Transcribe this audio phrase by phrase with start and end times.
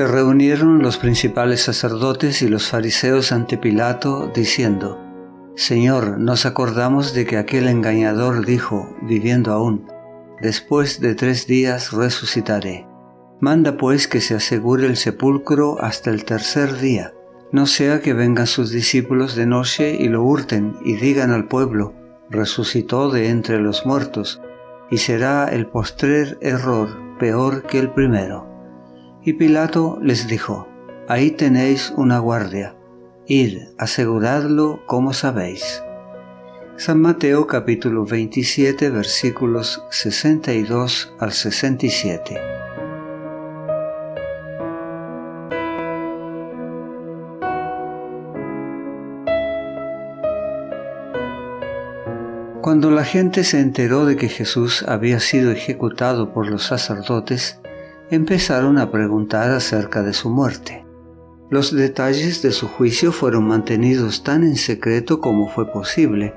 [0.00, 4.98] Se reunieron los principales sacerdotes y los fariseos ante Pilato, diciendo,
[5.56, 9.84] Señor, nos acordamos de que aquel engañador dijo, viviendo aún,
[10.40, 12.86] después de tres días resucitaré.
[13.40, 17.12] Manda pues que se asegure el sepulcro hasta el tercer día,
[17.52, 21.92] no sea que vengan sus discípulos de noche y lo hurten y digan al pueblo,
[22.30, 24.40] resucitó de entre los muertos,
[24.90, 28.49] y será el postrer error peor que el primero.
[29.22, 30.66] Y Pilato les dijo,
[31.06, 32.74] Ahí tenéis una guardia,
[33.26, 35.82] id, aseguradlo como sabéis.
[36.76, 42.40] San Mateo capítulo 27 versículos 62 al 67.
[52.62, 57.59] Cuando la gente se enteró de que Jesús había sido ejecutado por los sacerdotes,
[58.10, 60.84] empezaron a preguntar acerca de su muerte.
[61.50, 66.34] Los detalles de su juicio fueron mantenidos tan en secreto como fue posible,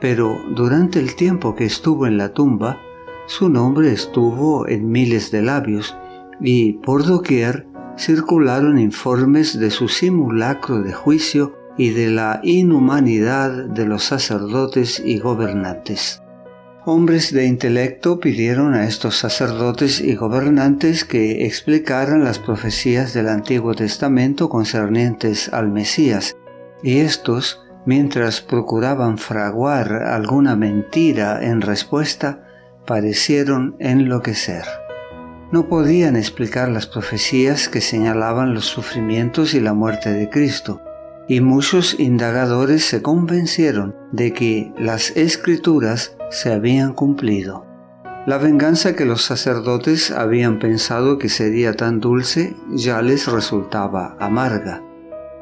[0.00, 2.78] pero durante el tiempo que estuvo en la tumba,
[3.26, 5.96] su nombre estuvo en miles de labios
[6.40, 7.66] y por doquier
[7.98, 15.18] circularon informes de su simulacro de juicio y de la inhumanidad de los sacerdotes y
[15.18, 16.22] gobernantes.
[16.88, 23.74] Hombres de intelecto pidieron a estos sacerdotes y gobernantes que explicaran las profecías del Antiguo
[23.74, 26.36] Testamento concernientes al Mesías,
[26.84, 32.46] y estos, mientras procuraban fraguar alguna mentira en respuesta,
[32.86, 34.62] parecieron enloquecer.
[35.50, 40.80] No podían explicar las profecías que señalaban los sufrimientos y la muerte de Cristo,
[41.26, 47.64] y muchos indagadores se convencieron de que las escrituras se habían cumplido.
[48.26, 54.82] La venganza que los sacerdotes habían pensado que sería tan dulce ya les resultaba amarga.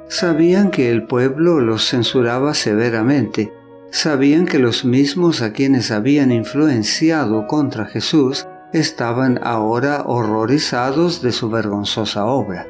[0.09, 3.55] Sabían que el pueblo los censuraba severamente,
[3.91, 11.49] sabían que los mismos a quienes habían influenciado contra Jesús estaban ahora horrorizados de su
[11.49, 12.67] vergonzosa obra.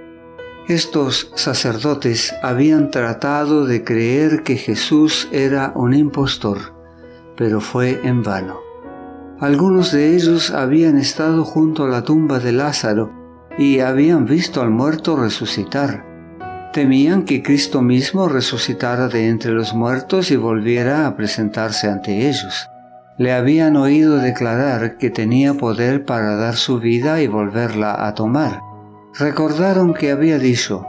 [0.69, 6.74] Estos sacerdotes habían tratado de creer que Jesús era un impostor,
[7.37, 8.61] pero fue en vano.
[9.41, 13.13] Algunos de ellos habían estado junto a la tumba de Lázaro
[13.59, 16.05] y habían visto al muerto resucitar.
[16.73, 22.69] Temían que Cristo mismo resucitara de entre los muertos y volviera a presentarse ante ellos.
[23.19, 28.61] Le habían oído declarar que tenía poder para dar su vida y volverla a tomar
[29.19, 30.87] recordaron que había dicho,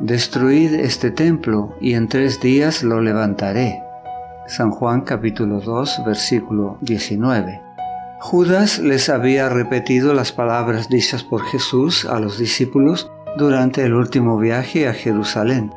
[0.00, 3.80] Destruid este templo y en tres días lo levantaré.
[4.46, 7.62] San Juan capítulo 2 versículo 19.
[8.20, 14.38] Judas les había repetido las palabras dichas por Jesús a los discípulos durante el último
[14.38, 15.72] viaje a Jerusalén.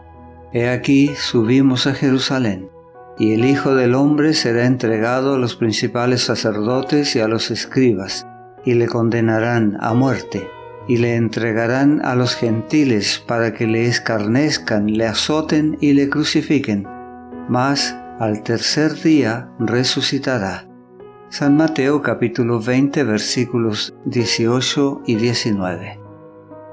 [0.52, 2.70] He aquí subimos a Jerusalén,
[3.18, 8.28] y el Hijo del Hombre será entregado a los principales sacerdotes y a los escribas,
[8.66, 10.48] y le condenarán a muerte
[10.88, 16.88] y le entregarán a los gentiles para que le escarnezcan, le azoten y le crucifiquen.
[17.50, 20.68] Mas al tercer día resucitará.
[21.30, 26.00] San Mateo capítulo 20 versículos 18 y 19.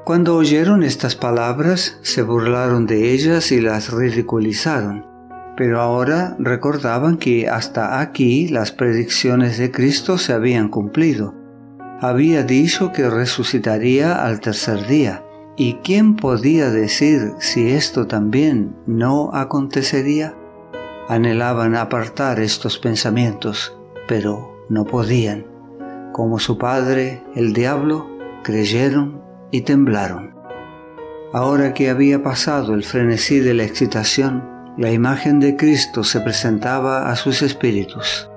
[0.04, 5.06] Cuando oyeron estas palabras, se burlaron de ellas y las ridiculizaron,
[5.56, 11.34] pero ahora recordaban que hasta aquí las predicciones de Cristo se habían cumplido
[12.00, 15.24] había dicho que resucitaría al tercer día.
[15.56, 20.36] ¿Y quién podía decir si esto también no acontecería?
[21.08, 23.76] Anhelaban apartar estos pensamientos,
[24.08, 25.46] pero no podían.
[26.12, 28.08] Como su padre, el diablo,
[28.42, 29.20] creyeron
[29.50, 30.34] y temblaron.
[31.32, 34.48] Ahora que había pasado el frenesí de la excitación,
[34.78, 38.30] la imagen de Cristo se presentaba a sus espíritus.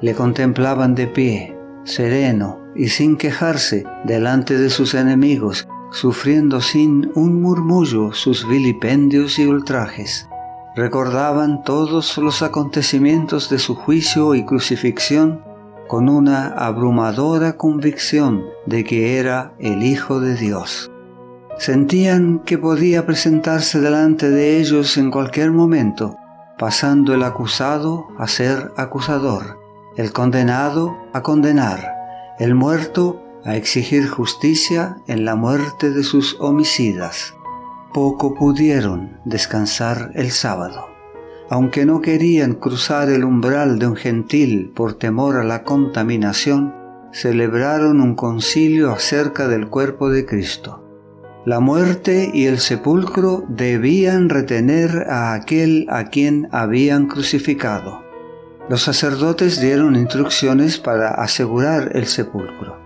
[0.00, 7.42] Le contemplaban de pie, sereno, y sin quejarse delante de sus enemigos, sufriendo sin un
[7.42, 10.28] murmullo sus vilipendios y ultrajes.
[10.74, 15.44] Recordaban todos los acontecimientos de su juicio y crucifixión
[15.86, 20.90] con una abrumadora convicción de que era el Hijo de Dios.
[21.58, 26.16] Sentían que podía presentarse delante de ellos en cualquier momento,
[26.58, 29.58] pasando el acusado a ser acusador,
[29.98, 31.86] el condenado a condenar,
[32.38, 37.34] el muerto a exigir justicia en la muerte de sus homicidas.
[37.92, 40.86] Poco pudieron descansar el sábado.
[41.50, 46.74] Aunque no querían cruzar el umbral de un gentil por temor a la contaminación,
[47.12, 50.82] celebraron un concilio acerca del cuerpo de Cristo.
[51.44, 58.02] La muerte y el sepulcro debían retener a aquel a quien habían crucificado.
[58.70, 62.78] Los sacerdotes dieron instrucciones para asegurar el sepulcro.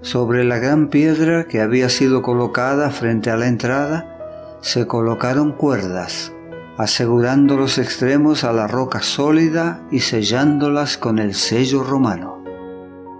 [0.00, 4.17] Sobre la gran piedra que había sido colocada frente a la entrada,
[4.60, 6.32] se colocaron cuerdas,
[6.76, 12.42] asegurando los extremos a la roca sólida y sellándolas con el sello romano.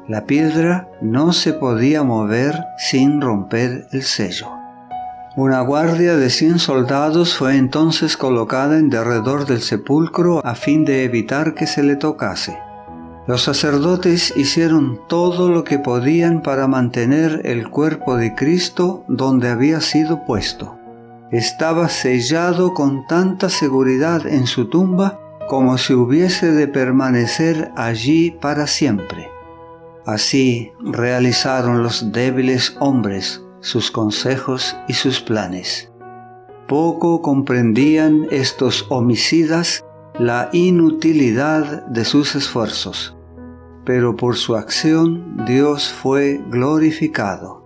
[0.09, 4.49] La piedra no se podía mover sin romper el sello.
[5.37, 11.05] Una guardia de cien soldados fue entonces colocada en derredor del sepulcro a fin de
[11.05, 12.59] evitar que se le tocase.
[13.27, 19.83] Los sacerdotes hicieron todo lo que podían para mantener el cuerpo de Cristo donde había
[19.83, 20.78] sido puesto.
[21.31, 28.67] Estaba sellado con tanta seguridad en su tumba como si hubiese de permanecer allí para
[28.67, 29.29] siempre.
[30.07, 35.91] Así realizaron los débiles hombres sus consejos y sus planes.
[36.67, 39.85] Poco comprendían estos homicidas
[40.19, 43.17] la inutilidad de sus esfuerzos,
[43.85, 47.65] pero por su acción Dios fue glorificado.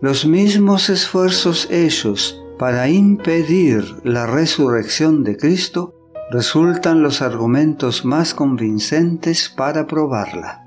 [0.00, 5.94] Los mismos esfuerzos hechos para impedir la resurrección de Cristo
[6.30, 10.66] resultan los argumentos más convincentes para probarla.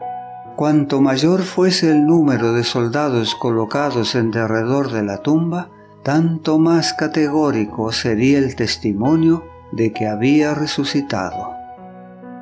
[0.56, 5.70] Cuanto mayor fuese el número de soldados colocados en derredor de la tumba,
[6.02, 11.52] tanto más categórico sería el testimonio de que había resucitado.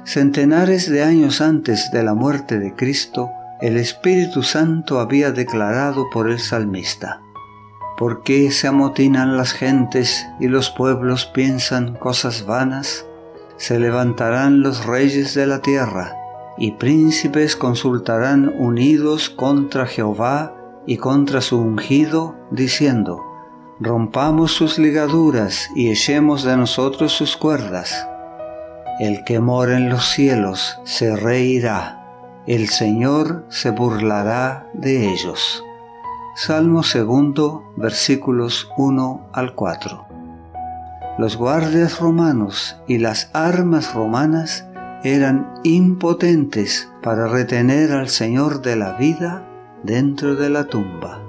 [0.05, 6.29] Centenares de años antes de la muerte de Cristo, el Espíritu Santo había declarado por
[6.29, 7.19] el salmista,
[8.01, 13.05] ¿Por qué se amotinan las gentes y los pueblos piensan cosas vanas?
[13.57, 16.15] Se levantarán los reyes de la tierra
[16.57, 20.55] y príncipes consultarán unidos contra Jehová
[20.87, 23.21] y contra su ungido, diciendo,
[23.79, 28.07] Rompamos sus ligaduras y echemos de nosotros sus cuerdas.
[28.99, 32.03] El que mora en los cielos se reirá,
[32.47, 35.63] el Señor se burlará de ellos.
[36.33, 40.05] Salmo segundo, versículos 1 al 4.
[41.17, 44.65] Los guardias romanos y las armas romanas
[45.03, 49.45] eran impotentes para retener al Señor de la vida
[49.83, 51.19] dentro de la tumba.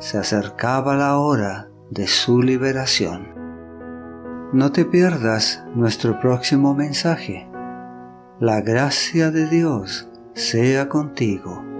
[0.00, 3.28] Se acercaba la hora de su liberación.
[4.52, 7.48] No te pierdas nuestro próximo mensaje.
[8.40, 11.73] La gracia de Dios sea contigo.